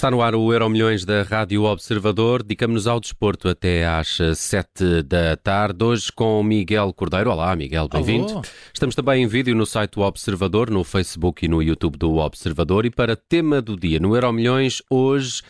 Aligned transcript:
Está 0.00 0.10
no 0.10 0.22
ar 0.22 0.34
o 0.34 0.50
Euro 0.50 0.70
Milhões 0.70 1.04
da 1.04 1.22
Rádio 1.22 1.64
Observador. 1.64 2.42
Dedicamos-nos 2.42 2.86
ao 2.86 2.98
desporto 2.98 3.50
até 3.50 3.86
às 3.86 4.16
7 4.34 5.02
da 5.02 5.36
tarde. 5.36 5.84
Hoje 5.84 6.10
com 6.10 6.42
Miguel 6.42 6.90
Cordeiro. 6.94 7.30
Olá, 7.30 7.54
Miguel, 7.54 7.86
bem-vindo. 7.86 8.40
Estamos 8.72 8.94
também 8.94 9.22
em 9.22 9.26
vídeo 9.26 9.54
no 9.54 9.66
site 9.66 9.96
do 9.96 10.00
Observador, 10.00 10.70
no 10.70 10.84
Facebook 10.84 11.44
e 11.44 11.48
no 11.50 11.62
YouTube 11.62 11.98
do 11.98 12.16
Observador. 12.16 12.86
E 12.86 12.90
para 12.90 13.14
tema 13.14 13.60
do 13.60 13.76
dia 13.76 14.00
no 14.00 14.16
Euro 14.16 14.32
Milhões, 14.32 14.82
hoje, 14.88 15.42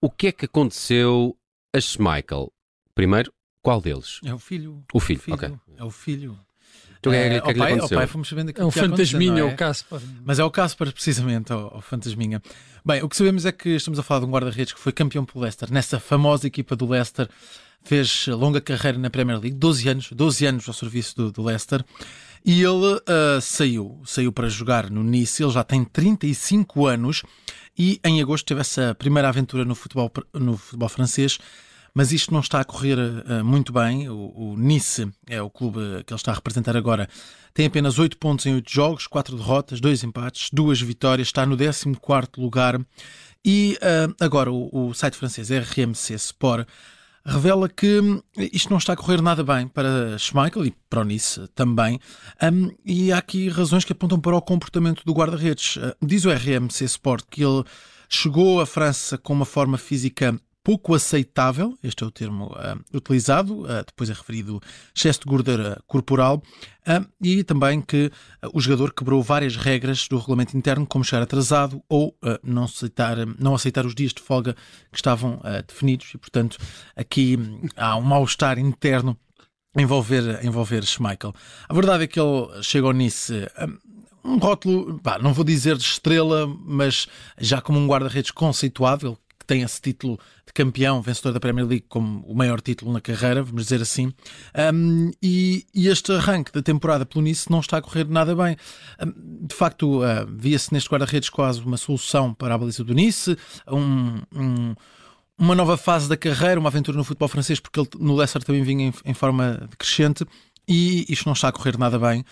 o 0.00 0.08
que 0.08 0.28
é 0.28 0.32
que 0.32 0.44
aconteceu 0.44 1.36
a 1.74 1.80
Schmeichel? 1.80 2.52
Primeiro, 2.94 3.32
qual 3.60 3.80
deles? 3.80 4.20
É 4.24 4.32
o 4.32 4.38
filho. 4.38 4.84
O 4.94 5.00
filho, 5.00 5.18
o 5.18 5.22
filho. 5.22 5.34
ok. 5.34 5.52
É 5.78 5.82
o 5.82 5.90
filho. 5.90 6.38
Então, 6.98 7.12
o 7.12 7.14
que 7.14 7.20
é, 7.20 7.26
É, 7.26 7.28
que 7.28 7.36
é 7.36 7.40
que 7.40 7.52
lhe 7.52 7.58
pai, 7.58 7.72
ao 7.72 7.76
aconteceu? 7.78 7.98
pai 7.98 8.06
fomos 8.06 8.28
sabendo 8.28 8.50
aquilo 8.50 8.64
É 8.64 8.68
o 8.68 8.72
que 8.72 8.78
ia 8.78 8.84
acontecer, 8.86 9.12
fantasminha, 9.12 9.42
não 9.42 9.50
o 9.50 9.56
Caspar. 9.56 10.00
Mas 10.24 10.38
é 10.38 10.44
o 10.44 10.50
Caspar, 10.50 10.92
precisamente, 10.92 11.52
o, 11.52 11.76
o 11.76 11.80
fantasminha. 11.80 12.42
Bem, 12.84 13.02
o 13.02 13.08
que 13.08 13.16
sabemos 13.16 13.44
é 13.44 13.52
que 13.52 13.70
estamos 13.70 13.98
a 13.98 14.02
falar 14.02 14.20
de 14.20 14.26
um 14.26 14.30
guarda-redes 14.30 14.72
que 14.72 14.80
foi 14.80 14.92
campeão 14.92 15.24
pelo 15.24 15.42
Leicester, 15.42 15.72
nessa 15.72 15.98
famosa 15.98 16.46
equipa 16.46 16.74
do 16.76 16.88
Leicester, 16.88 17.28
fez 17.84 18.26
longa 18.28 18.60
carreira 18.60 18.98
na 18.98 19.10
Premier 19.10 19.38
League, 19.38 19.56
12 19.56 19.88
anos, 19.88 20.08
12 20.12 20.46
anos 20.46 20.68
ao 20.68 20.74
serviço 20.74 21.16
do, 21.16 21.32
do 21.32 21.42
Leicester, 21.42 21.84
e 22.44 22.62
ele 22.62 23.00
ah, 23.06 23.40
saiu, 23.40 24.00
saiu 24.04 24.32
para 24.32 24.48
jogar 24.48 24.90
no 24.90 25.02
Nice, 25.02 25.42
ele 25.42 25.52
já 25.52 25.64
tem 25.64 25.84
35 25.84 26.86
anos, 26.86 27.22
e 27.78 28.00
em 28.04 28.20
agosto 28.22 28.46
teve 28.46 28.60
essa 28.60 28.94
primeira 28.94 29.28
aventura 29.28 29.64
no 29.64 29.74
futebol, 29.74 30.10
no 30.32 30.56
futebol 30.56 30.88
francês, 30.88 31.38
mas 31.96 32.12
isto 32.12 32.30
não 32.30 32.40
está 32.40 32.60
a 32.60 32.64
correr 32.64 32.98
ah, 33.26 33.42
muito 33.42 33.72
bem. 33.72 34.06
O, 34.06 34.30
o 34.36 34.56
Nice 34.58 35.10
é 35.26 35.40
o 35.40 35.48
clube 35.48 35.78
que 36.04 36.12
ele 36.12 36.18
está 36.18 36.30
a 36.30 36.34
representar 36.34 36.76
agora. 36.76 37.08
Tem 37.54 37.64
apenas 37.64 37.98
8 37.98 38.18
pontos 38.18 38.44
em 38.44 38.54
8 38.54 38.70
jogos, 38.70 39.06
4 39.06 39.34
derrotas, 39.34 39.80
2 39.80 40.04
empates, 40.04 40.50
2 40.52 40.82
vitórias, 40.82 41.28
está 41.28 41.46
no 41.46 41.56
14 41.56 42.28
lugar. 42.36 42.78
E 43.42 43.78
ah, 43.80 44.14
agora 44.22 44.52
o, 44.52 44.88
o 44.88 44.92
site 44.92 45.16
francês 45.16 45.48
RMC 45.48 46.12
Sport 46.16 46.68
revela 47.24 47.66
que 47.66 47.98
hum, 47.98 48.20
isto 48.52 48.68
não 48.68 48.76
está 48.76 48.92
a 48.92 48.96
correr 48.96 49.22
nada 49.22 49.42
bem 49.42 49.66
para 49.66 50.18
Schmeichel 50.18 50.66
e 50.66 50.74
para 50.90 51.00
o 51.00 51.04
Nice 51.04 51.48
também. 51.54 51.98
Hum, 52.42 52.72
e 52.84 53.10
há 53.10 53.16
aqui 53.16 53.48
razões 53.48 53.86
que 53.86 53.92
apontam 53.92 54.20
para 54.20 54.36
o 54.36 54.42
comportamento 54.42 55.02
do 55.02 55.14
guarda-redes. 55.14 55.78
Ah, 55.80 55.96
diz 56.02 56.26
o 56.26 56.30
RMC 56.30 56.84
Sport 56.84 57.24
que 57.30 57.42
ele 57.42 57.64
chegou 58.06 58.60
à 58.60 58.66
França 58.66 59.16
com 59.16 59.32
uma 59.32 59.46
forma 59.46 59.78
física 59.78 60.38
pouco 60.66 60.96
aceitável, 60.96 61.78
este 61.80 62.02
é 62.02 62.06
o 62.08 62.10
termo 62.10 62.52
ah, 62.56 62.76
utilizado, 62.92 63.64
ah, 63.68 63.84
depois 63.86 64.10
é 64.10 64.12
referido 64.12 64.60
excesso 64.92 65.20
de 65.20 65.26
gordura 65.26 65.80
corporal, 65.86 66.42
ah, 66.84 67.06
e 67.22 67.44
também 67.44 67.80
que 67.80 68.10
o 68.52 68.60
jogador 68.60 68.92
quebrou 68.92 69.22
várias 69.22 69.54
regras 69.54 70.08
do 70.08 70.18
regulamento 70.18 70.56
interno, 70.56 70.84
como 70.84 71.04
chegar 71.04 71.22
atrasado 71.22 71.80
ou 71.88 72.18
não, 72.42 72.64
aceitar, 72.64 73.16
não 73.38 73.54
aceitar 73.54 73.86
os 73.86 73.94
dias 73.94 74.12
de 74.12 74.20
folga 74.20 74.54
que 74.90 74.96
estavam 74.96 75.40
definidos, 75.68 76.10
e 76.12 76.18
portanto 76.18 76.58
aqui 76.96 77.36
hum, 77.38 77.68
há 77.76 77.96
um 77.96 78.02
mal-estar 78.02 78.58
interno 78.58 79.16
envolver, 79.78 80.44
envolver 80.44 80.84
Schmeichel. 80.84 81.32
A 81.68 81.74
verdade 81.74 82.02
é 82.02 82.06
que 82.08 82.18
ele 82.18 82.48
ao 82.84 82.92
Nice 82.92 83.32
hum, 83.32 83.78
um 84.24 84.38
rótulo, 84.38 84.98
pá, 84.98 85.16
não 85.20 85.32
vou 85.32 85.44
dizer 85.44 85.76
de 85.76 85.84
estrela, 85.84 86.52
mas 86.64 87.06
já 87.38 87.60
como 87.60 87.78
um 87.78 87.86
guarda-redes 87.86 88.32
conceituado, 88.32 89.06
ele 89.06 89.25
que 89.46 89.54
tem 89.54 89.62
esse 89.62 89.80
título 89.80 90.18
de 90.44 90.52
campeão, 90.52 91.00
vencedor 91.00 91.32
da 91.32 91.38
Premier 91.38 91.64
League, 91.66 91.86
como 91.88 92.20
o 92.26 92.34
maior 92.34 92.60
título 92.60 92.92
na 92.92 93.00
carreira, 93.00 93.42
vamos 93.44 93.62
dizer 93.62 93.80
assim. 93.80 94.12
Um, 94.74 95.12
e, 95.22 95.64
e 95.72 95.86
este 95.86 96.10
arranque 96.12 96.50
da 96.50 96.60
temporada 96.60 97.06
pelo 97.06 97.22
Nice 97.24 97.48
não 97.50 97.60
está 97.60 97.76
a 97.78 97.82
correr 97.82 98.08
nada 98.08 98.34
bem. 98.34 98.56
Um, 99.00 99.46
de 99.46 99.54
facto, 99.54 100.00
uh, 100.02 100.26
via-se 100.28 100.72
neste 100.72 100.90
guarda-redes 100.90 101.30
quase 101.30 101.60
uma 101.60 101.76
solução 101.76 102.34
para 102.34 102.54
a 102.54 102.58
baliza 102.58 102.82
do 102.82 102.92
Nice, 102.92 103.36
um- 103.70 104.20
um, 104.34 104.74
uma 105.38 105.54
nova 105.54 105.76
fase 105.76 106.08
da 106.08 106.16
carreira, 106.16 106.58
uma 106.58 106.68
aventura 106.68 106.96
no 106.96 107.04
futebol 107.04 107.28
francês, 107.28 107.60
porque 107.60 107.78
ele 107.78 107.88
no 108.00 108.16
Leicester 108.16 108.42
também 108.42 108.62
vinha 108.64 108.88
em, 108.88 108.94
em 109.04 109.14
forma 109.14 109.68
crescente. 109.78 110.24
E 110.68 111.06
isto 111.08 111.26
não 111.26 111.32
está 111.32 111.48
a 111.48 111.52
correr 111.52 111.78
nada 111.78 111.98
bem. 111.98 112.24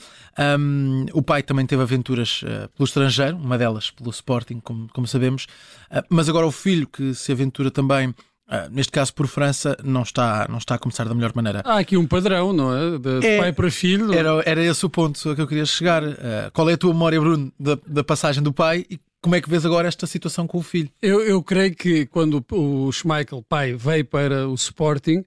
Um, 0.58 1.06
o 1.12 1.22
pai 1.22 1.42
também 1.42 1.64
teve 1.66 1.82
aventuras 1.82 2.42
uh, 2.42 2.68
pelo 2.70 2.84
estrangeiro, 2.84 3.36
uma 3.36 3.56
delas 3.56 3.90
pelo 3.92 4.10
Sporting, 4.10 4.60
como, 4.60 4.88
como 4.92 5.06
sabemos. 5.06 5.44
Uh, 5.90 6.02
mas 6.08 6.28
agora 6.28 6.46
o 6.46 6.50
filho 6.50 6.86
que 6.88 7.14
se 7.14 7.30
aventura 7.30 7.70
também, 7.70 8.08
uh, 8.08 8.14
neste 8.72 8.90
caso 8.90 9.14
por 9.14 9.28
França, 9.28 9.76
não 9.84 10.02
está, 10.02 10.48
não 10.48 10.58
está 10.58 10.74
a 10.74 10.78
começar 10.78 11.04
da 11.04 11.14
melhor 11.14 11.32
maneira. 11.32 11.62
Há 11.64 11.78
aqui 11.78 11.96
um 11.96 12.08
padrão, 12.08 12.52
não 12.52 12.76
é? 12.76 12.98
De, 12.98 13.24
É, 13.24 13.38
pai 13.38 13.52
para 13.52 13.70
filho. 13.70 14.12
Era, 14.12 14.42
era 14.44 14.64
esse 14.64 14.84
o 14.84 14.90
ponto 14.90 15.30
a 15.30 15.34
que 15.36 15.40
eu 15.40 15.46
queria 15.46 15.64
chegar. 15.64 16.02
Uh, 16.02 16.50
qual 16.52 16.68
é 16.68 16.72
a 16.72 16.76
tua 16.78 16.92
memória, 16.92 17.20
Bruno, 17.20 17.52
da, 17.58 17.78
da 17.86 18.02
passagem 18.02 18.42
do 18.42 18.52
pai 18.52 18.84
e 18.90 18.98
como 19.22 19.36
é 19.36 19.40
que 19.40 19.48
vês 19.48 19.64
agora 19.64 19.88
esta 19.88 20.06
situação 20.06 20.46
com 20.46 20.58
o 20.58 20.62
filho? 20.62 20.90
Eu, 21.00 21.20
eu 21.20 21.42
creio 21.42 21.74
que 21.74 22.04
quando 22.04 22.44
o 22.50 22.92
Schmeichel, 22.92 23.42
pai, 23.48 23.72
veio 23.72 24.04
para 24.04 24.46
o 24.46 24.54
Sporting, 24.54 25.24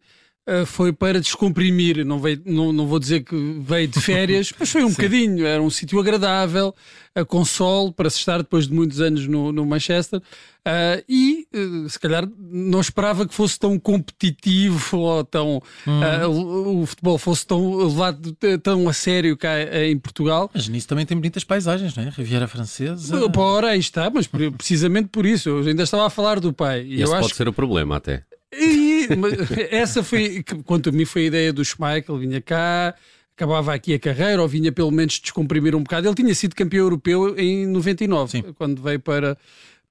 foi 0.65 0.93
para 0.93 1.19
descomprimir. 1.19 2.05
Não, 2.05 2.19
veio, 2.19 2.41
não, 2.45 2.71
não 2.71 2.87
vou 2.87 2.99
dizer 2.99 3.23
que 3.23 3.35
veio 3.61 3.87
de 3.87 3.99
férias, 3.99 4.53
mas 4.59 4.69
foi 4.69 4.83
um 4.83 4.89
bocadinho. 4.89 5.45
Era 5.45 5.61
um 5.61 5.69
sítio 5.69 5.99
agradável, 5.99 6.73
a 7.13 7.25
console, 7.25 7.91
para 7.91 8.09
se 8.09 8.17
estar 8.17 8.37
depois 8.37 8.67
de 8.67 8.73
muitos 8.73 9.01
anos 9.01 9.27
no, 9.27 9.51
no 9.51 9.65
Manchester. 9.65 10.21
Ah, 10.69 11.01
e 11.07 11.47
eh, 11.53 11.87
se 11.87 11.97
calhar 11.97 12.27
não 12.37 12.81
esperava 12.81 13.25
que 13.25 13.33
fosse 13.33 13.57
tão 13.57 13.79
competitivo 13.79 14.97
ou 14.97 15.23
tão 15.23 15.61
ah, 15.85 16.27
o, 16.27 16.81
o 16.81 16.85
futebol 16.85 17.17
fosse 17.17 17.47
tão 17.47 17.77
levado 17.87 18.35
tão 18.61 18.89
a 18.89 18.91
sério 18.91 19.37
cá 19.37 19.57
eh, 19.57 19.89
em 19.89 19.97
Portugal. 19.97 20.51
Mas 20.53 20.67
nisso 20.67 20.85
também 20.85 21.05
tem 21.05 21.15
bonitas 21.15 21.45
paisagens, 21.45 21.95
não 21.95 22.03
é? 22.03 22.09
Riviera 22.09 22.49
Francesa. 22.49 23.29
Pá, 23.29 23.41
Ora, 23.41 23.69
aí 23.69 23.79
está, 23.79 24.09
mas 24.09 24.27
precisamente 24.57 25.07
por 25.07 25.25
isso, 25.25 25.47
eu 25.47 25.59
ainda 25.59 25.83
estava 25.83 26.05
a 26.05 26.09
falar 26.09 26.39
do 26.41 26.51
pai. 26.51 26.83
E 26.83 26.95
Esse 26.95 27.03
eu 27.03 27.09
pode 27.11 27.25
acho 27.27 27.35
ser 27.35 27.47
o 27.47 27.53
problema 27.53 27.95
até. 27.95 28.23
e, 28.53 28.86
mas 29.15 29.33
essa 29.71 30.03
foi, 30.03 30.43
quanto 30.65 30.89
a 30.89 30.91
mim, 30.91 31.05
foi 31.05 31.23
a 31.23 31.25
ideia 31.25 31.53
do 31.53 31.63
Schmeichel. 31.63 32.17
Vinha 32.17 32.41
cá, 32.41 32.93
acabava 33.35 33.73
aqui 33.73 33.93
a 33.93 33.99
carreira, 33.99 34.41
ou 34.41 34.47
vinha 34.47 34.71
pelo 34.71 34.91
menos 34.91 35.19
descomprimir 35.19 35.75
um 35.75 35.83
bocado. 35.83 36.07
Ele 36.07 36.15
tinha 36.15 36.33
sido 36.35 36.55
campeão 36.55 36.85
europeu 36.85 37.37
em 37.37 37.65
99, 37.67 38.31
Sim. 38.31 38.41
quando 38.57 38.81
veio 38.81 38.99
para, 38.99 39.37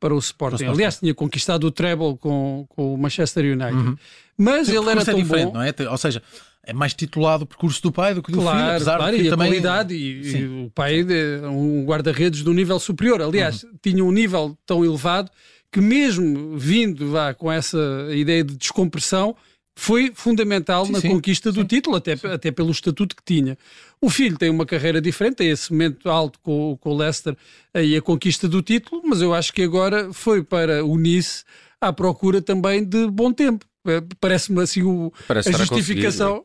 para 0.01 0.15
o 0.15 0.19
Sporting. 0.19 0.57
Sporting. 0.57 0.75
Aliás, 0.77 0.99
tinha 0.99 1.15
conquistado 1.15 1.65
o 1.65 1.71
treble 1.71 2.17
com, 2.19 2.67
com 2.69 2.95
o 2.95 2.99
Manchester 2.99 3.45
United. 3.45 3.97
Mas 4.37 4.69
O 4.69 4.73
ele 4.73 4.91
era 4.91 5.01
é 5.01 5.05
tão 5.05 5.15
diferente, 5.15 5.47
bom. 5.47 5.53
não 5.55 5.63
é? 5.63 5.73
Ou 5.91 5.97
seja, 5.97 6.23
é 6.63 6.73
mais 6.73 6.93
titulado 6.93 7.45
o 7.45 7.47
percurso 7.47 7.81
do 7.83 7.93
pai 7.93 8.13
do 8.13 8.23
que 8.23 8.31
do 8.33 8.39
filho, 8.39 8.51
Claro, 8.51 8.71
apesar 8.75 8.97
claro, 8.99 9.13
de 9.13 9.19
que 9.19 9.25
e 9.25 9.29
a 9.29 9.31
também... 9.31 9.49
qualidade 9.49 9.95
e, 9.95 10.21
e 10.21 10.25
Sim. 10.25 10.65
o 10.67 10.71
pai 10.71 11.01
é 11.09 11.47
um 11.47 11.85
guarda-redes 11.87 12.43
do 12.43 12.53
nível 12.53 12.79
superior. 12.81 13.23
Aliás, 13.23 13.63
Uhum. 13.63 13.71
tinha 13.81 14.05
um 14.05 14.11
nível 14.13 14.59
tão 14.67 14.85
elevado 14.85 15.31
que 15.77 15.81
mesmo 15.83 16.57
vindo 16.57 17.11
vá, 17.11 17.35
com 17.35 17.53
essa 17.53 17.77
ideia 18.11 18.43
de 18.43 18.57
descompressão 18.57 19.37
foi 19.79 20.11
fundamental 20.15 20.87
Sim, 20.87 20.93
na 20.93 21.01
sim, 21.03 21.09
conquista 21.11 21.53
do 21.53 21.65
título, 21.65 21.97
até, 21.97 22.13
até 22.13 22.51
pelo 22.51 22.71
estatuto 22.71 23.15
que 23.15 23.23
tinha. 23.23 23.59
O 24.01 24.09
filho 24.09 24.39
tem 24.39 24.49
uma 24.49 24.65
carreira 24.65 25.03
diferente, 25.03 25.35
tem 25.37 25.51
esse 25.51 25.71
momento 25.71 26.09
alto 26.09 26.39
com, 26.43 26.79
com 26.81 26.91
o 26.93 26.97
Leicester 26.97 27.37
e 27.75 27.95
a 27.95 28.01
conquista 28.01 28.49
do 28.49 28.63
título, 28.63 29.03
mas 29.05 29.21
eu 29.21 29.35
acho 29.35 29.53
que 29.53 29.63
agora 29.63 30.11
foi 30.15 30.43
para 30.43 30.83
o 30.83 30.97
Nice 30.97 31.45
à 31.79 31.93
procura 31.93 32.41
também 32.41 32.83
de 32.83 33.07
bom 33.09 33.31
tempo. 33.31 33.67
Eh, 33.87 34.03
Parece-me 34.19 34.63
assim 34.63 34.83
o, 34.83 35.13
Parece 35.29 35.51
a 35.51 35.59
justificação. 35.59 36.43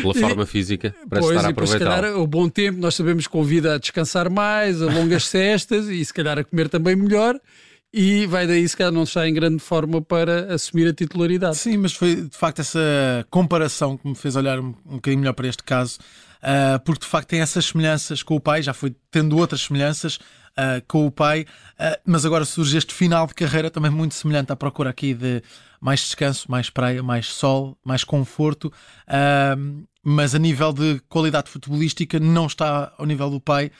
Pela 0.00 0.14
forma 0.14 0.46
física, 0.46 0.94
parece 1.10 1.26
Pois, 1.26 1.36
estar 1.36 1.48
a 1.48 1.50
depois, 1.50 1.70
se 1.70 1.74
aproveitar. 1.76 2.02
calhar 2.02 2.20
o 2.20 2.26
bom 2.28 2.48
tempo 2.48 2.78
nós 2.78 2.94
sabemos 2.94 3.26
que 3.26 3.32
convida 3.32 3.74
a 3.74 3.78
descansar 3.78 4.30
mais, 4.30 4.80
a 4.80 4.86
longas 4.86 5.24
cestas 5.26 5.88
e 5.88 6.04
se 6.04 6.14
calhar 6.14 6.38
a 6.38 6.44
comer 6.44 6.68
também 6.68 6.94
melhor 6.94 7.36
e 7.92 8.26
vai 8.26 8.46
daí 8.46 8.66
se 8.66 8.76
calhar 8.76 8.92
não 8.92 9.02
estar 9.02 9.28
em 9.28 9.34
grande 9.34 9.58
forma 9.58 10.00
para 10.00 10.54
assumir 10.54 10.88
a 10.88 10.94
titularidade. 10.94 11.56
Sim, 11.56 11.76
mas 11.76 11.92
foi 11.92 12.16
de 12.16 12.36
facto 12.36 12.60
essa 12.60 13.26
comparação 13.30 13.98
que 13.98 14.08
me 14.08 14.14
fez 14.14 14.34
olhar 14.34 14.58
um, 14.58 14.74
um 14.86 14.94
bocadinho 14.94 15.20
melhor 15.20 15.34
para 15.34 15.46
este 15.46 15.62
caso, 15.62 15.98
ah, 16.42 16.80
porque 16.84 17.04
de 17.04 17.06
facto 17.06 17.28
tem 17.28 17.40
essas 17.40 17.66
semelhanças 17.66 18.22
com 18.22 18.34
o 18.34 18.40
pai, 18.40 18.62
já 18.62 18.74
foi 18.74 18.94
tendo 19.10 19.36
outras 19.36 19.60
semelhanças 19.62 20.18
ah, 20.56 20.82
com 20.88 21.06
o 21.06 21.10
pai, 21.10 21.46
ah, 21.78 21.98
mas 22.04 22.26
agora 22.26 22.44
surge 22.44 22.76
este 22.76 22.92
final 22.94 23.26
de 23.26 23.34
carreira 23.34 23.70
também 23.70 23.90
muito 23.90 24.14
semelhante 24.14 24.50
à 24.50 24.56
procura 24.56 24.90
aqui 24.90 25.14
de 25.14 25.42
mais 25.80 26.00
descanso, 26.00 26.50
mais 26.50 26.70
praia, 26.70 27.02
mais 27.02 27.26
sol, 27.26 27.76
mais 27.84 28.04
conforto, 28.04 28.72
mas 30.04 30.32
a 30.32 30.38
nível 30.38 30.72
de 30.72 31.00
qualidade 31.08 31.50
futebolística 31.50 32.20
não 32.20 32.46
está 32.46 32.92
ao 32.96 33.04
nível 33.04 33.28
do 33.28 33.40
pai. 33.40 33.72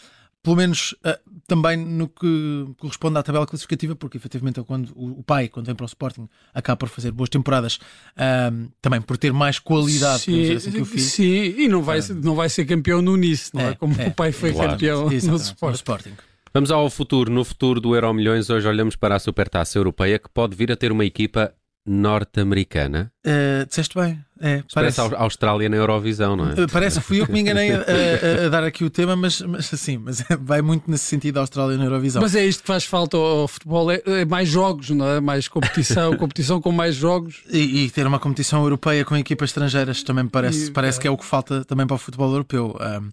Pelo 0.43 0.57
menos 0.57 0.95
ah, 1.05 1.19
também 1.47 1.77
no 1.77 2.09
que 2.09 2.67
corresponde 2.79 3.19
à 3.19 3.23
tabela 3.23 3.47
classificativa, 3.47 3.95
porque 3.95 4.17
efetivamente 4.17 4.59
ele, 4.59 4.67
quando, 4.67 4.93
o, 4.97 5.23
pai, 5.23 5.49
quando 5.49 5.67
vem 5.67 5.75
para 5.75 5.85
o 5.85 5.87
Sporting, 5.87 6.29
acaba 6.53 6.77
por 6.77 6.89
fazer 6.89 7.13
boas 7.13 7.29
temporadas, 7.29 7.79
ahm, 8.17 8.67
também 8.81 9.01
por 9.01 9.17
ter 9.17 9.33
mais 9.33 9.59
qualidade 9.59 10.25
dizer 10.25 10.57
assim, 10.57 10.73
que 10.73 10.81
o 10.81 10.85
filho. 10.85 11.03
sim, 11.03 11.55
e 11.59 11.69
não 11.69 11.83
vai, 11.83 12.01
não 12.23 12.35
vai 12.35 12.49
ser 12.49 12.65
campeão 12.65 13.01
no 13.01 13.17
Nice, 13.17 13.51
não 13.55 13.61
é? 13.61 13.69
É, 13.71 13.75
Como 13.75 13.95
é, 14.01 14.09
o 14.09 14.11
pai 14.13 14.33
foi 14.33 14.53
claro. 14.53 14.73
campeão 14.73 15.05
no 15.05 15.13
Exatamente, 15.13 15.45
Sport. 15.45 15.71
no 15.71 15.77
Sporting. 15.77 16.13
Vamos 16.55 16.71
ao 16.71 16.91
futuro. 16.91 17.31
No 17.31 17.45
futuro 17.45 17.81
do 17.81 17.95
Euro 17.95 18.13
Milhões, 18.13 18.51
hoje 18.51 18.69
olhamos 18.69 18.95
para 18.97 19.15
a 19.17 19.19
Supertaça 19.19 19.79
Europeia, 19.79 20.19
que 20.19 20.29
pode 20.29 20.55
vir 20.55 20.71
a 20.71 20.77
ter 20.77 20.93
uma 20.93 21.05
equipa 21.05 21.55
norte-americana. 21.85 23.13
Uh, 23.27 23.67
disseste 23.67 23.99
bem. 23.99 24.21
É, 24.41 24.63
parece 24.75 25.01
a 25.01 25.23
Austrália 25.23 25.69
na 25.69 25.77
Eurovisão, 25.77 26.35
não 26.35 26.51
é? 26.51 26.53
Uh, 26.55 26.69
parece, 26.71 27.01
fui 27.01 27.21
eu 27.21 27.27
que 27.27 27.33
me 27.33 27.41
enganei 27.41 27.73
a, 27.73 27.79
a, 27.79 28.47
a, 28.47 28.49
dar 28.49 28.65
aqui 28.65 28.85
o 28.85 28.91
tema, 28.91 29.15
mas, 29.15 29.41
mas 29.41 29.73
assim, 29.73 29.99
mas 29.99 30.25
vai 30.41 30.61
muito 30.61 30.91
nesse 30.91 31.05
sentido 31.05 31.39
a 31.39 31.41
Austrália 31.41 31.77
na 31.77 31.85
Eurovisão. 31.85 32.21
Mas 32.21 32.35
é 32.35 32.45
isto 32.45 32.63
que 32.63 32.67
faz 32.67 32.85
falta 32.85 33.17
ao 33.17 33.47
futebol, 33.47 33.91
é, 33.91 34.03
é 34.05 34.25
mais 34.25 34.49
jogos, 34.49 34.91
não 34.91 35.07
é? 35.09 35.21
Mais 35.21 35.47
competição, 35.47 36.15
competição 36.19 36.61
com 36.61 36.73
mais 36.73 36.95
jogos. 36.95 37.43
E, 37.51 37.85
e, 37.85 37.91
ter 37.91 38.07
uma 38.07 38.19
competição 38.19 38.63
europeia 38.63 39.05
com 39.05 39.17
equipas 39.17 39.51
estrangeiras 39.51 40.03
também 40.03 40.25
me 40.25 40.31
parece, 40.31 40.67
e, 40.67 40.71
parece 40.71 40.99
é. 40.99 41.03
que 41.03 41.09
é 41.09 41.11
o 41.11 41.17
que 41.17 41.25
falta 41.25 41.65
também 41.65 41.87
para 41.87 41.95
o 41.95 41.99
futebol 41.99 42.31
europeu. 42.31 42.77
Um, 42.81 43.11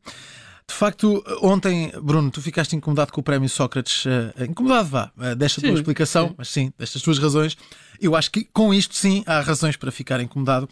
de 0.69 0.75
facto, 0.75 1.23
ontem, 1.41 1.91
Bruno, 2.01 2.29
tu 2.29 2.41
ficaste 2.41 2.75
incomodado 2.75 3.11
com 3.11 3.21
o 3.21 3.23
prémio 3.23 3.49
Sócrates. 3.49 4.05
Uh, 4.05 4.43
incomodado, 4.47 4.87
vá, 4.87 5.11
uh, 5.17 5.35
desta 5.35 5.59
sim, 5.59 5.67
tua 5.67 5.75
explicação, 5.75 6.27
sim. 6.27 6.35
mas 6.37 6.49
sim, 6.49 6.73
destas 6.77 7.01
tuas 7.01 7.17
razões. 7.17 7.57
Eu 7.99 8.15
acho 8.15 8.29
que 8.29 8.47
com 8.53 8.71
isto, 8.71 8.95
sim, 8.95 9.23
há 9.25 9.41
razões 9.41 9.75
para 9.75 9.91
ficar 9.91 10.21
incomodado. 10.21 10.69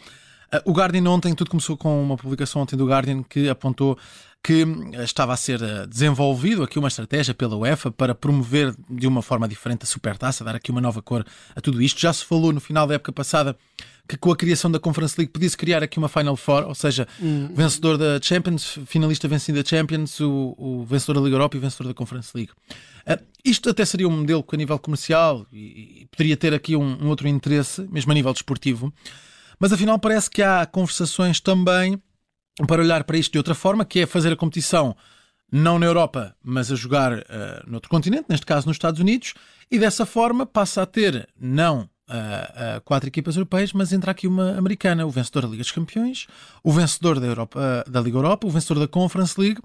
O 0.66 0.72
Guardian 0.72 1.10
ontem, 1.10 1.34
tudo 1.34 1.50
começou 1.50 1.76
com 1.76 2.02
uma 2.02 2.16
publicação 2.16 2.62
ontem 2.62 2.76
do 2.76 2.88
Guardian 2.88 3.24
que 3.24 3.50
apontou 3.50 3.98
que 4.42 4.66
estava 5.04 5.34
a 5.34 5.38
ser 5.38 5.60
desenvolvido 5.88 6.64
aqui 6.64 6.80
uma 6.80 6.88
estratégia 6.88 7.34
pela 7.34 7.58
UEFA 7.58 7.92
para 7.92 8.16
promover 8.16 8.74
de 8.90 9.06
uma 9.06 9.22
forma 9.22 9.46
diferente 9.48 9.84
a 9.84 9.86
Supertaça, 9.86 10.44
dar 10.44 10.56
aqui 10.56 10.72
uma 10.72 10.80
nova 10.80 11.02
cor 11.02 11.26
a 11.54 11.60
tudo 11.60 11.82
isto. 11.82 12.00
Já 12.00 12.14
se 12.14 12.24
falou 12.24 12.54
no 12.54 12.62
final 12.62 12.88
da 12.88 12.96
época 12.96 13.12
passada 13.12 13.58
que 14.08 14.16
com 14.16 14.32
a 14.32 14.38
criação 14.38 14.72
da 14.72 14.80
Conference 14.80 15.16
League 15.18 15.34
podia-se 15.34 15.58
criar 15.58 15.84
aqui 15.84 15.98
uma 15.98 16.08
Final 16.08 16.38
Four, 16.38 16.64
ou 16.66 16.74
seja, 16.74 17.06
hum. 17.22 17.50
vencedor 17.54 17.98
da 17.98 18.20
Champions, 18.22 18.80
finalista 18.86 19.28
vencida 19.28 19.62
da 19.62 19.70
Champions, 19.70 20.20
o, 20.22 20.56
o, 20.58 20.86
vencedor 20.86 21.16
da 21.16 21.22
Liga 21.22 21.36
Europa 21.36 21.58
e 21.58 21.60
vencedor 21.60 21.90
da 21.90 21.94
Conference 21.94 22.32
League. 22.34 22.52
Uh, 23.06 23.22
isto 23.44 23.70
até 23.70 23.84
seria 23.84 24.08
um 24.08 24.12
modelo 24.12 24.42
que 24.44 24.56
a 24.56 24.58
nível 24.58 24.80
comercial 24.80 25.46
e, 25.52 26.04
e 26.04 26.08
poderia 26.10 26.38
ter 26.38 26.54
aqui 26.54 26.76
um, 26.76 27.04
um, 27.04 27.10
outro 27.10 27.28
interesse, 27.28 27.82
mesmo 27.92 28.12
a 28.14 28.16
nível 28.16 28.32
desportivo, 28.32 28.94
mas 29.60 29.74
afinal 29.74 30.00
parece 30.00 30.30
que 30.30 30.42
há 30.42 30.66
conversações 30.66 31.40
também 31.40 32.02
para 32.68 32.82
olhar 32.82 33.04
para 33.04 33.18
isto 33.18 33.32
de 33.32 33.38
outra 33.38 33.56
forma, 33.56 33.86
que 33.86 34.00
é 34.00 34.06
fazer 34.06 34.34
a 34.34 34.36
competição 34.36 34.96
não 35.52 35.80
na 35.80 35.86
Europa, 35.86 36.36
mas 36.44 36.72
a 36.72 36.76
jogar 36.76 37.14
uh, 37.14 37.24
noutro 37.66 37.90
continente, 37.90 38.26
neste 38.28 38.46
caso 38.46 38.68
nos 38.68 38.76
Estados 38.76 39.00
Unidos, 39.00 39.34
e 39.72 39.80
dessa 39.80 40.06
forma 40.06 40.46
passa 40.46 40.82
a 40.82 40.86
ter 40.86 41.28
não 41.40 41.90
uh, 42.10 42.78
uh, 42.78 42.82
quatro 42.84 43.08
equipas 43.08 43.36
europeias, 43.36 43.74
mas 43.74 43.94
entra 43.94 44.12
aqui 44.12 44.28
uma 44.28 44.58
americana, 44.58 45.06
o 45.06 45.10
vencedor 45.10 45.44
da 45.44 45.48
Liga 45.50 45.64
dos 45.64 45.72
Campeões, 45.72 46.28
o 46.64 46.72
vencedor 46.72 47.20
da, 47.20 47.28
Europa, 47.28 47.60
uh, 47.60 47.90
da 47.90 48.02
Liga 48.02 48.18
Europa, 48.18 48.48
o 48.48 48.50
vencedor 48.50 48.80
da 48.80 48.88
Conference 48.88 49.40
League 49.40 49.62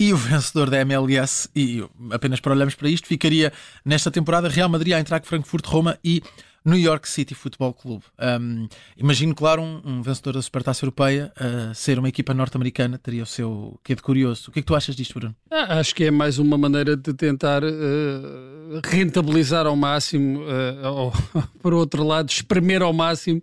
e 0.00 0.12
o 0.12 0.16
vencedor 0.16 0.70
da 0.70 0.80
MLS. 0.80 1.48
E 1.54 1.84
apenas 2.10 2.40
para 2.40 2.52
olharmos 2.52 2.74
para 2.74 2.88
isto, 2.88 3.06
ficaria 3.06 3.52
nesta 3.84 4.10
temporada 4.10 4.48
Real 4.48 4.68
Madrid, 4.68 4.94
Eintracht 4.94 5.28
Frankfurt, 5.28 5.66
Roma 5.66 5.98
e 6.02 6.22
New 6.64 6.78
York 6.78 7.08
City 7.08 7.34
Football 7.34 7.74
Club. 7.74 8.02
Um, 8.18 8.68
imagino, 8.96 9.34
claro, 9.34 9.62
um, 9.62 9.80
um, 9.84 10.02
vencedor 10.02 10.34
da 10.34 10.42
Supertaça 10.42 10.84
Europeia 10.84 11.32
uh, 11.40 11.74
ser 11.74 11.98
uma 11.98 12.08
equipa 12.08 12.34
norte-americana, 12.34 12.98
teria 12.98 13.22
o 13.22 13.26
seu 13.26 13.78
quê 13.82 13.94
de 13.94 14.02
curioso. 14.02 14.48
O 14.48 14.52
que 14.52 14.58
é 14.58 14.62
que 14.62 14.66
tu 14.66 14.74
achas 14.74 14.94
disto, 14.94 15.14
Bruno? 15.14 15.34
Ah, 15.50 15.78
acho 15.78 15.94
que 15.94 16.04
é 16.04 16.10
mais 16.10 16.38
uma 16.38 16.58
maneira 16.58 16.96
de 16.96 17.14
tentar 17.14 17.62
uh, 17.64 18.80
rentabilizar 18.84 19.66
ao 19.66 19.76
máximo, 19.76 20.40
uh, 20.40 20.86
ou, 20.86 21.12
por 21.62 21.72
outro 21.72 22.04
lado, 22.04 22.30
espremer 22.30 22.82
ao 22.82 22.92
máximo 22.92 23.42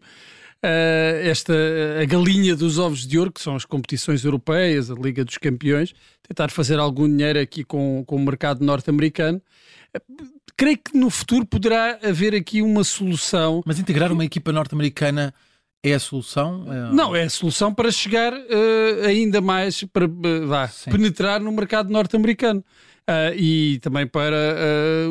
esta 1.22 1.54
a 2.02 2.06
galinha 2.06 2.56
dos 2.56 2.80
ovos 2.80 3.06
de 3.06 3.20
ouro, 3.20 3.32
que 3.32 3.40
são 3.40 3.56
as 3.56 3.66
competições 3.66 4.26
europeias, 4.26 4.90
a 4.90 4.96
Liga 4.96 5.24
dos 5.24 5.38
Campeões, 5.38 5.94
tentar 6.28 6.50
fazer 6.50 6.80
algum 6.80 7.08
dinheiro 7.08 7.40
aqui 7.40 7.64
com, 7.64 8.04
com 8.04 8.16
o 8.16 8.20
mercado 8.20 8.66
norte-americano 8.66 9.40
creio 10.58 10.78
que 10.78 10.98
no 10.98 11.10
futuro 11.10 11.46
poderá 11.46 12.00
haver 12.04 12.34
aqui 12.34 12.62
uma 12.62 12.84
solução. 12.84 13.62
Mas 13.66 13.80
integrar 13.80 14.12
uma 14.12 14.26
equipa 14.26 14.52
norte-americana 14.52 15.34
é 15.84 15.94
a 15.94 16.00
solução? 16.00 16.66
É... 16.72 16.94
Não, 16.94 17.16
é 17.16 17.24
a 17.24 17.30
solução 17.30 17.74
para 17.74 17.92
chegar 17.92 18.34
uh, 18.34 19.06
ainda 19.06 19.42
mais, 19.42 19.84
para 19.84 20.06
uh, 20.06 20.48
vá, 20.48 20.70
penetrar 20.90 21.40
no 21.40 21.52
mercado 21.52 21.92
norte-americano. 21.92 22.64
Uh, 23.08 23.38
e 23.38 23.80
também 23.80 24.08
para 24.08 24.36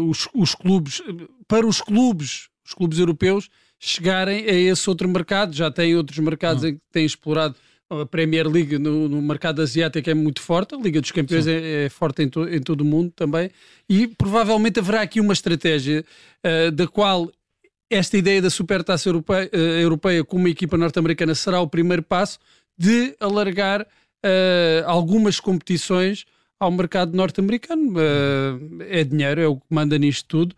os, 0.08 0.28
os 0.34 0.52
clubes, 0.52 1.00
para 1.46 1.64
os 1.64 1.80
clubes, 1.80 2.48
os 2.66 2.74
clubes 2.74 2.98
europeus 2.98 3.48
chegarem 3.78 4.46
a 4.46 4.52
esse 4.52 4.88
outro 4.90 5.08
mercado. 5.08 5.54
Já 5.54 5.70
tem 5.70 5.94
outros 5.94 6.18
mercados 6.18 6.64
em 6.64 6.74
que 6.74 6.80
têm 6.90 7.04
explorado 7.04 7.54
a 7.90 8.06
Premier 8.06 8.48
League 8.48 8.78
no, 8.78 9.08
no, 9.08 9.20
mercado 9.20 9.60
asiático 9.62 10.08
é 10.08 10.14
muito 10.14 10.40
forte, 10.40 10.74
a 10.74 10.78
Liga 10.78 11.00
dos 11.00 11.10
Campeões 11.10 11.46
é, 11.46 11.84
é, 11.84 11.88
forte 11.88 12.22
em, 12.22 12.28
to, 12.28 12.48
em, 12.48 12.60
todo 12.60 12.80
o 12.80 12.84
mundo 12.84 13.12
também, 13.14 13.50
e 13.88 14.06
provavelmente 14.08 14.78
haverá 14.78 15.02
aqui 15.02 15.20
uma 15.20 15.32
estratégia 15.32 16.04
uh, 16.44 16.70
da 16.70 16.86
qual 16.86 17.30
esta 17.90 18.16
ideia 18.16 18.40
da 18.40 18.50
supertaça 18.50 19.08
europeia, 19.08 19.50
uh, 19.52 19.56
europeia 19.56 20.24
com 20.24 20.36
uma 20.36 20.48
equipa 20.48 20.76
norte-americana 20.76 21.34
será 21.34 21.60
o 21.60 21.68
primeiro 21.68 22.02
passo 22.02 22.38
de 22.76 23.14
alargar 23.20 23.82
uh, 23.82 24.86
algumas 24.86 25.38
competições 25.38 26.24
ao 26.58 26.70
mercado 26.70 27.14
norte-americano. 27.14 27.94
é 28.88 29.04
dinheiro, 29.04 29.40
é 29.40 29.46
o 29.46 29.56
que 29.56 29.66
manda 29.68 29.98
nisto 29.98 30.26
tudo 30.26 30.56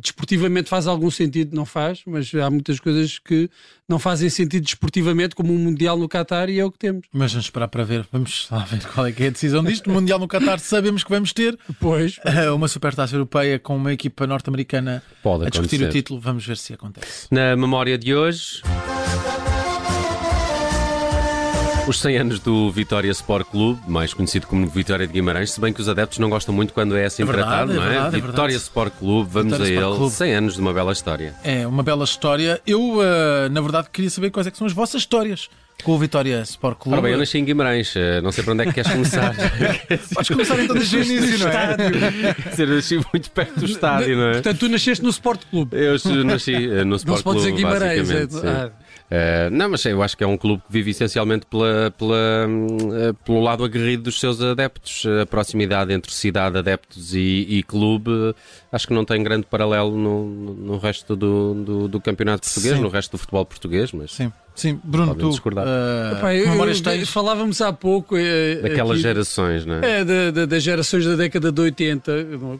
desportivamente 0.00 0.68
faz 0.68 0.86
algum 0.86 1.10
sentido, 1.10 1.54
não 1.54 1.64
faz, 1.64 2.02
mas 2.06 2.34
há 2.34 2.50
muitas 2.50 2.80
coisas 2.80 3.18
que 3.18 3.48
não 3.88 3.98
fazem 3.98 4.28
sentido 4.28 4.64
desportivamente, 4.64 5.34
como 5.34 5.52
um 5.52 5.58
Mundial 5.58 5.96
no 5.96 6.08
Qatar, 6.08 6.50
e 6.50 6.58
é 6.58 6.64
o 6.64 6.70
que 6.70 6.78
temos. 6.78 7.06
Mas 7.12 7.32
vamos 7.32 7.46
esperar 7.46 7.68
para 7.68 7.84
ver, 7.84 8.06
vamos 8.10 8.48
lá 8.50 8.64
ver 8.64 8.84
qual 8.86 9.06
é 9.06 9.12
que 9.12 9.24
é 9.24 9.28
a 9.28 9.30
decisão 9.30 9.62
disto. 9.62 9.88
O 9.88 9.92
Mundial 9.92 10.18
no 10.18 10.26
Qatar 10.26 10.58
sabemos 10.58 11.04
que 11.04 11.10
vamos 11.10 11.32
ter 11.32 11.58
pois, 11.80 12.18
pois. 12.18 12.48
uma 12.54 12.68
supertaça 12.68 13.14
europeia 13.14 13.58
com 13.58 13.76
uma 13.76 13.92
equipa 13.92 14.26
norte-americana 14.26 15.02
a 15.24 15.48
discutir 15.48 15.82
o 15.82 15.88
título, 15.88 16.20
vamos 16.20 16.44
ver 16.44 16.56
se 16.56 16.72
acontece. 16.74 17.28
Na 17.30 17.56
memória 17.56 17.96
de 17.96 18.14
hoje. 18.14 18.62
Os 21.88 22.00
100 22.00 22.18
anos 22.18 22.38
do 22.38 22.70
Vitória 22.70 23.10
Sport 23.10 23.46
Clube, 23.46 23.80
mais 23.88 24.12
conhecido 24.12 24.46
como 24.46 24.66
Vitória 24.66 25.06
de 25.06 25.12
Guimarães, 25.14 25.52
se 25.52 25.58
bem 25.58 25.72
que 25.72 25.80
os 25.80 25.88
adeptos 25.88 26.18
não 26.18 26.28
gostam 26.28 26.54
muito 26.54 26.74
quando 26.74 26.94
é 26.94 27.06
assim 27.06 27.22
é 27.22 27.24
verdade, 27.24 27.48
tratado, 27.48 27.72
não 27.72 27.82
é? 27.82 27.88
Verdade, 27.88 28.16
é 28.16 28.20
Vitória 28.20 28.52
é 28.52 28.56
Sport 28.56 28.92
Clube, 28.98 29.30
vamos 29.32 29.52
Vitória 29.52 29.80
a 29.80 29.88
ele. 29.88 29.96
Clube. 29.96 30.14
100 30.14 30.34
anos 30.34 30.54
de 30.56 30.60
uma 30.60 30.74
bela 30.74 30.92
história. 30.92 31.34
É, 31.42 31.66
uma 31.66 31.82
bela 31.82 32.04
história. 32.04 32.60
Eu, 32.66 32.98
uh, 32.98 33.48
na 33.50 33.62
verdade, 33.62 33.88
queria 33.90 34.10
saber 34.10 34.30
quais 34.30 34.46
é 34.46 34.50
que 34.50 34.58
são 34.58 34.66
as 34.66 34.74
vossas 34.74 35.00
histórias 35.00 35.48
com 35.82 35.92
o 35.92 35.98
Vitória 35.98 36.42
Sport 36.42 36.78
Clube. 36.78 36.92
Ora 36.94 37.02
bem, 37.02 37.12
eu 37.12 37.18
nasci 37.18 37.38
em 37.38 37.44
Guimarães, 37.44 37.94
eh, 37.96 38.20
não 38.20 38.32
sei 38.32 38.42
para 38.44 38.52
onde 38.52 38.62
é 38.64 38.66
que 38.66 38.72
queres 38.72 38.90
começar. 38.90 39.34
Podes 40.12 40.28
começar 40.28 40.58
então 40.60 40.76
desde 40.76 40.96
o 40.96 41.02
início, 41.04 41.38
não 41.38 41.48
é? 41.48 42.50
Dizer, 42.50 42.68
nasci 42.68 43.00
muito 43.12 43.30
perto 43.30 43.60
do 43.60 43.66
estádio, 43.66 44.16
não 44.16 44.28
é? 44.28 44.32
Portanto, 44.34 44.58
tu 44.58 44.68
nasceste 44.68 45.04
no 45.04 45.10
Sport 45.10 45.42
Clube. 45.50 45.76
Eu 45.76 46.24
nasci 46.24 46.54
eh, 46.54 46.84
no 46.84 46.96
Sport 46.96 47.22
Clube. 47.22 47.62
É... 47.62 48.48
Ah. 48.48 48.70
Uh, 49.10 49.48
não, 49.50 49.70
mas 49.70 49.84
eu 49.86 50.02
acho 50.02 50.16
que 50.16 50.22
é 50.22 50.26
um 50.26 50.36
clube 50.36 50.62
que 50.66 50.72
vive 50.72 50.90
essencialmente 50.90 51.46
pela, 51.46 51.90
pela, 51.96 52.46
uh, 52.46 53.14
pelo 53.24 53.40
lado 53.40 53.64
aguerrido 53.64 54.02
dos 54.04 54.20
seus 54.20 54.40
adeptos. 54.40 55.04
A 55.22 55.24
proximidade 55.24 55.92
entre 55.92 56.12
cidade, 56.12 56.58
adeptos 56.58 57.14
e, 57.14 57.46
e 57.48 57.62
clube 57.62 58.34
acho 58.70 58.86
que 58.86 58.92
não 58.92 59.04
tem 59.04 59.22
grande 59.22 59.46
paralelo 59.46 59.96
no, 59.96 60.26
no 60.26 60.78
resto 60.78 61.16
do, 61.16 61.54
do, 61.54 61.88
do 61.88 62.00
campeonato 62.00 62.46
português, 62.46 62.76
sim. 62.76 62.82
no 62.82 62.88
resto 62.88 63.12
do 63.12 63.18
futebol 63.18 63.44
português. 63.46 63.92
Mas... 63.92 64.12
Sim. 64.12 64.32
Sim, 64.54 64.80
Bruno, 64.82 65.14
tu 65.14 65.30
discordar. 65.30 65.64
Uh, 65.64 66.16
Epá, 66.16 66.34
eu, 66.34 66.52
eu, 66.52 67.06
falávamos 67.06 67.60
há 67.60 67.72
pouco 67.72 68.16
daquelas 68.60 68.94
aqui, 68.94 69.02
gerações, 69.02 69.64
não 69.64 69.76
é? 69.76 70.00
É, 70.00 70.46
das 70.46 70.62
gerações 70.64 71.06
da 71.06 71.14
década 71.14 71.52
de 71.52 71.60
80, 71.60 72.12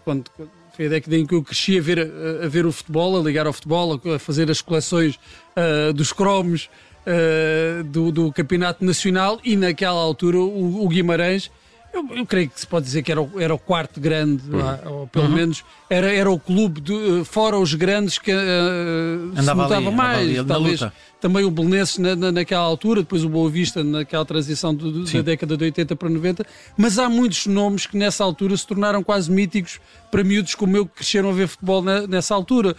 quando, 0.04 0.30
foi 0.78 0.86
a 0.86 0.90
década 0.90 1.16
em 1.16 1.26
que 1.26 1.34
eu 1.34 1.42
cresci 1.42 1.76
a 1.76 1.82
ver, 1.82 1.98
a, 1.98 2.46
ver 2.46 2.64
o 2.64 2.70
futebol, 2.70 3.18
a 3.18 3.20
ligar 3.20 3.48
ao 3.48 3.52
futebol, 3.52 4.00
a, 4.04 4.14
a 4.14 4.18
fazer 4.20 4.48
as 4.48 4.60
coleções 4.62 5.18
uh, 5.56 5.92
dos 5.92 6.12
cromos 6.12 6.70
uh, 7.04 7.82
do, 7.82 8.12
do, 8.12 8.32
Campeonato 8.32 8.84
Nacional 8.84 9.40
e 9.42 9.56
naquela 9.56 9.98
altura 9.98 10.38
o, 10.38 10.84
o 10.84 10.88
Guimarães. 10.88 11.50
Eu, 11.98 12.16
eu, 12.16 12.26
creio 12.26 12.48
que 12.48 12.60
se 12.60 12.66
pode 12.66 12.86
dizer 12.86 13.02
que 13.02 13.10
era 13.10 13.20
o, 13.20 13.40
era 13.40 13.52
o 13.52 13.58
quarto 13.58 14.00
grande, 14.00 14.42
uhum. 14.48 14.92
ou 15.00 15.06
pelo 15.08 15.26
uhum. 15.26 15.32
menos 15.32 15.64
era, 15.90 16.12
era 16.12 16.30
o 16.30 16.38
clube, 16.38 16.80
de, 16.80 17.24
fora 17.24 17.58
os 17.58 17.74
grandes, 17.74 18.18
que 18.18 18.32
uh, 18.32 19.36
se 19.36 19.54
notava 19.54 19.88
ali, 19.88 19.90
mais. 19.90 20.46
talvez, 20.46 20.80
também 21.20 21.44
o 21.44 21.50
Belenenses 21.50 21.98
na, 21.98 22.14
na, 22.14 22.30
naquela 22.30 22.62
altura, 22.62 23.00
depois 23.00 23.24
o 23.24 23.28
Boa 23.28 23.50
Vista 23.50 23.82
naquela 23.82 24.24
transição 24.24 24.72
do, 24.72 25.04
da 25.04 25.22
década 25.22 25.56
de 25.56 25.64
80 25.64 25.96
para 25.96 26.08
90, 26.08 26.46
mas 26.76 26.98
há 26.98 27.08
muitos 27.08 27.46
nomes 27.46 27.86
que 27.86 27.96
nessa 27.96 28.22
altura 28.22 28.56
se 28.56 28.66
tornaram 28.66 29.02
quase 29.02 29.30
míticos 29.30 29.80
para 30.10 30.22
miúdos 30.22 30.54
como 30.54 30.76
eu 30.76 30.86
que 30.86 30.96
cresceram 30.96 31.30
a 31.30 31.32
ver 31.32 31.48
futebol 31.48 31.82
na, 31.82 32.06
nessa 32.06 32.34
altura. 32.34 32.76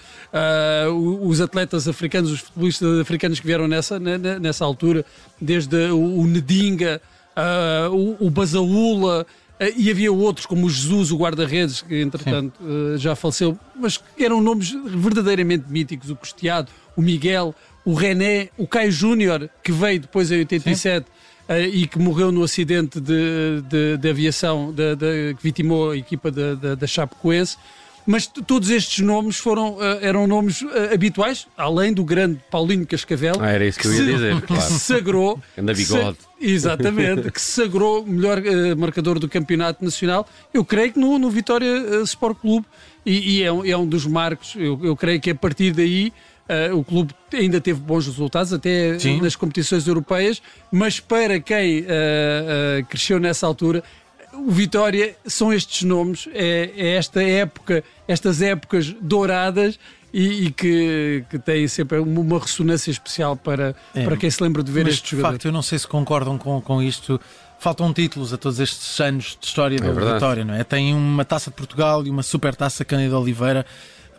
Uh, 0.87 1.27
os 1.27 1.41
atletas 1.41 1.87
africanos, 1.87 2.31
os 2.31 2.39
futebolistas 2.39 2.99
africanos 2.99 3.39
que 3.39 3.45
vieram 3.45 3.67
nessa, 3.67 3.99
nessa 3.99 4.63
altura, 4.63 5.05
desde 5.41 5.91
o, 5.91 6.19
o 6.19 6.25
Nedinga, 6.25 7.01
uh, 7.39 7.95
o, 7.95 8.27
o 8.27 8.29
Basaúla, 8.29 9.25
Uh, 9.59 9.75
e 9.75 9.91
havia 9.91 10.09
outros, 10.09 10.45
como 10.45 10.65
o 10.65 10.69
Jesus, 10.69 11.11
o 11.11 11.17
guarda-redes, 11.17 11.81
que 11.81 12.01
entretanto 12.01 12.53
uh, 12.63 12.97
já 12.97 13.13
faleceu, 13.13 13.59
mas 13.75 13.97
que 13.97 14.23
eram 14.23 14.39
nomes 14.39 14.71
verdadeiramente 14.71 15.65
míticos: 15.67 16.09
o 16.09 16.15
Costeado, 16.15 16.71
o 16.95 17.01
Miguel, 17.01 17.53
o 17.83 17.93
René, 17.93 18.49
o 18.57 18.65
Caio 18.65 18.89
Júnior, 18.89 19.49
que 19.61 19.73
veio 19.73 19.99
depois 19.99 20.31
em 20.31 20.37
87 20.37 21.05
uh, 21.05 21.11
eh, 21.49 21.67
e 21.67 21.87
que 21.87 21.99
morreu 21.99 22.31
no 22.31 22.41
acidente 22.41 23.01
de, 23.01 23.61
de, 23.67 23.97
de 23.97 24.09
aviação 24.09 24.71
de, 24.71 24.95
de, 24.95 25.35
que 25.35 25.43
vitimou 25.43 25.91
a 25.91 25.97
equipa 25.97 26.31
da 26.31 26.87
Chapecoense. 26.87 27.57
Mas 28.05 28.27
todos 28.27 28.69
estes 28.69 28.99
nomes 28.99 29.37
foram, 29.37 29.75
uh, 29.75 29.99
eram 30.01 30.25
nomes 30.27 30.61
uh, 30.61 30.93
habituais, 30.93 31.47
além 31.57 31.93
do 31.93 32.03
grande 32.03 32.39
Paulinho 32.49 32.85
Cascavel. 32.85 33.35
Ah, 33.39 33.51
era 33.51 33.65
isso 33.65 33.77
que, 33.77 33.87
que 33.87 33.89
eu 33.89 33.93
ia 33.93 34.05
se, 34.05 34.13
dizer, 34.13 34.41
claro. 34.47 34.61
Que 34.61 34.67
se 34.67 34.79
sagrou. 34.79 35.39
Anda 35.57 35.73
bigode. 35.73 36.17
Se, 36.17 36.27
exatamente, 36.51 37.31
que 37.31 37.41
se 37.41 37.51
sagrou 37.51 38.05
melhor 38.05 38.39
uh, 38.39 38.77
marcador 38.77 39.19
do 39.19 39.29
Campeonato 39.29 39.83
Nacional. 39.83 40.27
Eu 40.53 40.65
creio 40.65 40.93
que 40.93 40.99
no, 40.99 41.19
no 41.19 41.29
Vitória 41.29 42.01
Sport 42.03 42.39
Clube, 42.39 42.65
e, 43.05 43.37
e 43.37 43.43
é, 43.43 43.51
um, 43.51 43.65
é, 43.65 43.77
um, 43.77 43.87
dos 43.87 44.05
marcos, 44.05 44.55
eu, 44.55 44.79
eu 44.83 44.95
creio 44.95 45.19
que 45.19 45.29
a 45.29 45.35
partir 45.35 45.71
daí. 45.71 46.13
Uh, 46.49 46.75
o 46.75 46.83
clube 46.83 47.13
ainda 47.31 47.61
teve 47.61 47.79
bons 47.79 48.07
resultados, 48.07 48.51
até 48.51 48.97
Sim. 48.97 49.21
nas 49.21 49.35
competições 49.35 49.87
europeias, 49.87 50.41
mas 50.71 50.99
para 50.99 51.39
quem 51.39 51.81
uh, 51.81 51.83
uh, 51.83 52.85
cresceu 52.89 53.19
nessa 53.19 53.45
altura, 53.45 53.83
o 54.33 54.51
Vitória 54.51 55.15
são 55.25 55.51
estes 55.51 55.83
nomes, 55.83 56.27
é, 56.33 56.71
é 56.75 56.95
esta 56.95 57.21
época, 57.21 57.83
estas 58.07 58.41
épocas 58.41 58.93
douradas 59.01 59.79
e, 60.13 60.45
e, 60.45 60.51
que, 60.51 61.23
que 61.29 61.37
têm 61.37 61.67
sempre 61.67 61.99
uma 61.99 62.39
ressonância 62.39 62.91
especial 62.91 63.35
para, 63.35 63.75
é, 63.93 64.03
para 64.03 64.17
quem 64.17 64.29
se 64.29 64.41
lembra 64.41 64.63
de 64.63 64.71
ver 64.71 64.85
mas, 64.85 64.95
este 64.95 65.11
jogador. 65.11 65.27
De 65.27 65.33
facto, 65.33 65.45
eu 65.45 65.51
não 65.51 65.61
sei 65.61 65.79
se 65.79 65.87
concordam 65.87 66.37
com, 66.37 66.59
com 66.61 66.81
isto. 66.81 67.19
Faltam 67.59 67.93
títulos 67.93 68.33
a 68.33 68.37
todos 68.37 68.59
estes 68.59 68.99
anos 69.01 69.37
de 69.39 69.45
história 69.45 69.75
é 69.75 69.79
da 69.79 70.13
Vitória, 70.13 70.45
não 70.45 70.53
é? 70.53 70.63
Tem 70.63 70.93
uma 70.93 71.25
taça 71.25 71.49
de 71.49 71.57
Portugal 71.57 72.05
e 72.05 72.09
uma 72.09 72.23
super 72.23 72.55
taça 72.55 72.85
Cândido 72.85 73.19
Oliveira. 73.19 73.65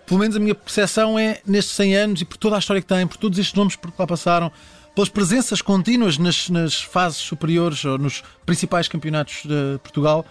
Pelo 0.06 0.20
menos 0.20 0.36
a 0.36 0.40
minha 0.40 0.54
percepção 0.54 1.18
é 1.18 1.40
nestes 1.46 1.74
100 1.76 1.96
anos 1.96 2.20
e 2.20 2.24
por 2.24 2.36
toda 2.36 2.56
a 2.56 2.58
história 2.58 2.82
que 2.82 2.88
tem, 2.88 3.06
por 3.06 3.16
todos 3.16 3.38
estes 3.38 3.54
nomes 3.54 3.76
por 3.76 3.90
que 3.90 3.96
lá 3.98 4.06
passaram, 4.06 4.52
pelas 5.00 5.08
presenças 5.08 5.62
contínuas 5.62 6.18
nas, 6.18 6.50
nas 6.50 6.82
fases 6.82 7.18
superiores 7.18 7.84
ou 7.84 7.96
nos 7.96 8.22
principais 8.44 8.86
campeonatos 8.86 9.42
de 9.44 9.78
Portugal. 9.82 10.26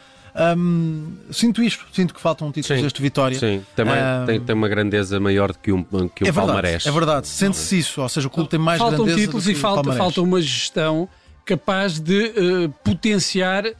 Um, 0.57 1.15
sinto 1.31 1.63
isto, 1.63 1.85
sinto 1.91 2.13
que 2.13 2.21
faltam 2.21 2.51
títulos 2.51 2.83
deste 2.83 3.01
Vitória. 3.01 3.39
Sim, 3.39 3.65
também 3.75 3.95
um, 3.95 4.25
tem, 4.27 4.39
tem, 4.39 4.55
uma 4.55 4.69
grandeza 4.69 5.19
maior 5.19 5.51
do 5.51 5.57
que 5.57 5.71
um, 5.71 5.83
que 5.83 5.95
um 5.95 6.27
é 6.27 6.31
verdade, 6.31 6.35
palmarés. 6.35 6.85
É 6.85 6.91
verdade, 6.91 7.27
sente-se 7.27 7.79
isso, 7.79 8.01
ou 8.01 8.07
seja, 8.07 8.27
o 8.27 8.29
clube 8.29 8.47
tem 8.47 8.59
mais 8.59 8.77
faltam 8.77 9.05
grandeza. 9.05 9.17
Faltam 9.27 9.39
títulos 9.41 9.47
e 9.47 9.59
falta, 9.59 9.91
falta 9.93 10.21
uma 10.21 10.39
gestão 10.39 11.09
capaz 11.45 11.99
de 11.99 12.25
uh, 12.25 12.69
potenciar 12.83 13.65
uh, 13.65 13.71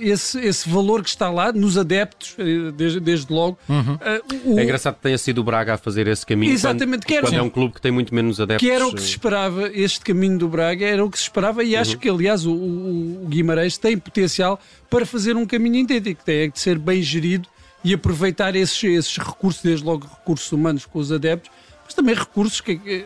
esse, 0.00 0.38
esse 0.40 0.68
valor 0.68 1.02
que 1.02 1.08
está 1.08 1.28
lá 1.28 1.52
nos 1.52 1.76
adeptos, 1.76 2.36
uh, 2.38 2.70
desde, 2.70 3.00
desde 3.00 3.32
logo. 3.32 3.58
Uhum. 3.68 3.98
O... 4.44 4.58
É 4.58 4.62
engraçado 4.62 4.94
que 4.94 5.02
tenha 5.02 5.18
sido 5.18 5.38
o 5.38 5.44
Braga 5.44 5.74
a 5.74 5.76
fazer 5.76 6.06
esse 6.06 6.24
caminho 6.24 6.52
Exatamente, 6.52 7.04
quando, 7.04 7.20
quando 7.22 7.34
é 7.34 7.42
um 7.42 7.50
clube 7.50 7.74
que 7.74 7.80
tem 7.80 7.90
muito 7.90 8.14
menos 8.14 8.40
adeptos. 8.40 8.64
Que 8.66 8.72
era 8.72 8.86
o 8.86 8.94
que 8.94 9.00
se 9.00 9.08
esperava, 9.08 9.68
este 9.72 10.00
caminho 10.00 10.38
do 10.38 10.48
Braga 10.48 10.86
era 10.86 11.04
o 11.04 11.10
que 11.10 11.18
se 11.18 11.24
esperava 11.24 11.64
e 11.64 11.74
acho 11.74 11.94
uhum. 11.94 11.98
que, 11.98 12.08
aliás, 12.08 12.46
o, 12.46 12.52
o, 12.52 13.26
Guimarães 13.28 13.76
tem 13.76 13.98
potencial 13.98 14.60
para 14.88 15.04
fazer 15.04 15.36
um 15.36 15.44
caminho 15.44 15.76
idêntico, 15.76 16.24
tem 16.24 16.50
que 16.50 16.60
ser 16.60 16.78
bem 16.78 17.02
gerido 17.02 17.48
e 17.82 17.92
aproveitar 17.92 18.54
esses, 18.54 18.82
esses 18.84 19.18
recursos, 19.18 19.62
desde 19.62 19.84
logo 19.84 20.06
recursos 20.06 20.50
humanos 20.52 20.86
com 20.86 20.98
os 20.98 21.10
adeptos, 21.10 21.50
mas 21.84 21.94
também 21.94 22.14
recursos 22.14 22.60
que 22.60 23.04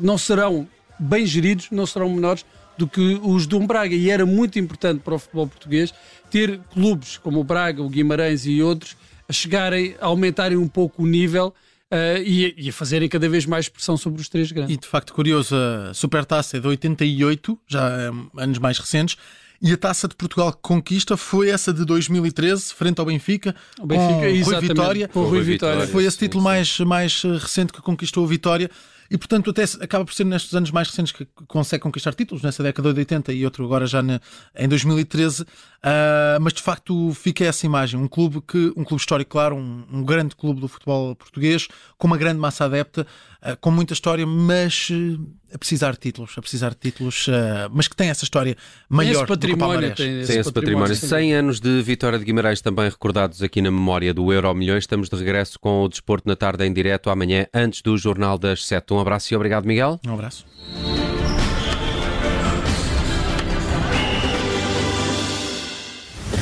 não 0.00 0.18
serão 0.18 0.68
bem 0.98 1.24
geridos, 1.26 1.68
não 1.70 1.86
serão 1.86 2.08
menores 2.10 2.44
do 2.78 2.86
que 2.86 3.20
os 3.22 3.46
do 3.46 3.58
Braga. 3.60 3.94
E 3.94 4.08
era 4.08 4.24
muito 4.24 4.58
importante 4.58 5.00
para 5.00 5.14
o 5.14 5.18
futebol 5.18 5.46
português 5.46 5.92
ter 6.30 6.60
clubes 6.72 7.18
como 7.18 7.40
o 7.40 7.44
Braga, 7.44 7.82
o 7.82 7.88
Guimarães 7.88 8.46
e 8.46 8.62
outros 8.62 8.96
a 9.28 9.32
chegarem, 9.32 9.94
a 10.00 10.06
aumentarem 10.06 10.56
um 10.56 10.68
pouco 10.68 11.02
o 11.02 11.06
nível. 11.06 11.54
Uh, 11.90 12.20
e, 12.22 12.54
e, 12.58 12.68
a 12.68 12.72
fazerem 12.72 13.08
cada 13.08 13.26
vez 13.30 13.46
mais 13.46 13.66
pressão 13.66 13.96
sobre 13.96 14.20
os 14.20 14.28
três 14.28 14.52
grandes. 14.52 14.74
E 14.74 14.78
de 14.78 14.86
facto, 14.86 15.10
curioso, 15.14 15.56
a 15.56 15.94
Supertaça 15.94 16.58
é 16.58 16.60
de 16.60 16.66
88, 16.66 17.58
já 17.66 17.88
é, 17.88 18.42
anos 18.42 18.58
mais 18.58 18.78
recentes, 18.78 19.16
e 19.60 19.72
a 19.72 19.76
Taça 19.76 20.06
de 20.06 20.14
Portugal 20.14 20.52
que 20.52 20.58
conquista 20.60 21.16
foi 21.16 21.48
essa 21.48 21.72
de 21.72 21.86
2013, 21.86 22.74
frente 22.74 22.98
ao 22.98 23.06
Benfica, 23.06 23.56
o 23.80 23.86
Benfica 23.86 24.20
com 24.20 24.50
Rui 24.50 24.60
Vitória. 24.60 25.08
Com 25.08 25.22
Rui 25.22 25.40
Vitória. 25.40 25.86
Foi 25.86 26.04
esse 26.04 26.18
título 26.18 26.44
mais, 26.44 26.78
mais 26.80 27.22
recente 27.22 27.72
que 27.72 27.80
conquistou 27.80 28.22
a 28.22 28.28
Vitória. 28.28 28.70
E, 29.10 29.16
portanto, 29.16 29.50
até 29.50 29.64
acaba 29.80 30.04
por 30.04 30.12
ser 30.12 30.24
nestes 30.24 30.54
anos 30.54 30.70
mais 30.70 30.88
recentes 30.88 31.12
que 31.12 31.26
consegue 31.46 31.82
conquistar 31.82 32.14
títulos, 32.14 32.42
nessa 32.42 32.62
década 32.62 32.92
de 32.92 33.00
80 33.00 33.32
e 33.32 33.44
outro 33.44 33.64
agora 33.64 33.86
já 33.86 34.02
na, 34.02 34.20
em 34.54 34.68
2013. 34.68 35.46
Uh, 35.78 36.40
mas, 36.40 36.52
de 36.52 36.62
facto, 36.62 37.12
fica 37.14 37.44
essa 37.44 37.64
imagem. 37.64 38.00
Um 38.00 38.08
clube, 38.08 38.40
que, 38.40 38.72
um 38.76 38.82
clube 38.82 39.00
histórico, 39.00 39.30
claro, 39.30 39.54
um, 39.54 39.84
um 39.92 40.02
grande 40.02 40.34
clube 40.34 40.60
do 40.60 40.66
futebol 40.66 41.14
português, 41.14 41.68
com 41.96 42.08
uma 42.08 42.16
grande 42.16 42.40
massa 42.40 42.64
adepta, 42.64 43.06
uh, 43.42 43.56
com 43.60 43.70
muita 43.70 43.92
história, 43.92 44.26
mas 44.26 44.88
uh, 44.90 45.20
a 45.54 45.58
precisar 45.58 45.92
de 45.92 45.98
títulos, 45.98 46.34
a 46.36 46.40
precisar 46.40 46.70
de 46.70 46.76
títulos, 46.76 47.26
mas 47.70 47.88
que 47.88 47.96
tem 47.96 48.10
essa 48.10 48.22
história 48.22 48.54
maior 48.88 49.22
esse 49.22 49.26
património, 49.26 49.88
do 49.88 49.94
que 49.94 50.02
o 50.02 50.04
tem 50.04 50.20
esse, 50.20 50.32
tem 50.32 50.40
esse 50.40 50.52
património. 50.52 50.88
património. 50.88 51.26
100 51.26 51.34
anos 51.34 51.60
de 51.60 51.80
Vitória 51.80 52.18
de 52.18 52.24
Guimarães 52.24 52.60
também 52.60 52.84
recordados 52.84 53.42
aqui 53.42 53.62
na 53.62 53.70
memória 53.70 54.12
do 54.12 54.30
Euro 54.30 54.52
Milhões. 54.54 54.84
Estamos 54.84 55.08
de 55.08 55.16
regresso 55.16 55.58
com 55.58 55.84
o 55.84 55.88
Desporto 55.88 56.28
na 56.28 56.36
Tarde 56.36 56.66
em 56.66 56.72
direto 56.72 57.08
amanhã, 57.08 57.46
antes 57.54 57.80
do 57.80 57.96
Jornal 57.96 58.36
das 58.36 58.66
7. 58.66 58.92
Um 58.92 58.98
abraço 58.98 59.32
e 59.32 59.36
obrigado, 59.36 59.64
Miguel. 59.64 59.98
Um 60.06 60.12
abraço. 60.12 60.44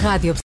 Rádio 0.07 0.37